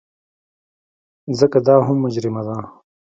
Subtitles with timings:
[1.39, 2.57] ځکه دا هم مجرمه ده.